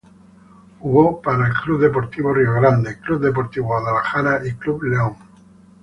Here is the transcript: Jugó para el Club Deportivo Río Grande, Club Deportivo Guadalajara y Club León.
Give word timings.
Jugó 0.79 1.21
para 1.21 1.45
el 1.47 1.53
Club 1.53 1.79
Deportivo 1.79 2.33
Río 2.33 2.53
Grande, 2.55 2.97
Club 3.01 3.21
Deportivo 3.21 3.67
Guadalajara 3.67 4.41
y 4.47 4.53
Club 4.53 4.81
León. 4.85 5.13